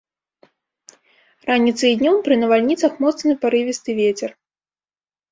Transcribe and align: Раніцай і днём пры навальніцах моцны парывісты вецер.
Раніцай 1.49 1.89
і 1.95 1.99
днём 1.99 2.17
пры 2.27 2.37
навальніцах 2.43 2.91
моцны 3.05 3.35
парывісты 3.43 3.91
вецер. 3.99 4.33